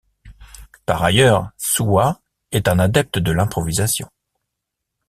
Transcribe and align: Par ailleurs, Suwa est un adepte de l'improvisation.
Par 0.87 1.03
ailleurs, 1.03 1.51
Suwa 1.59 2.21
est 2.51 2.67
un 2.67 2.79
adepte 2.79 3.19
de 3.19 3.31
l'improvisation. 3.31 4.09